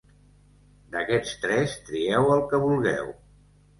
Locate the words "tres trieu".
1.45-2.33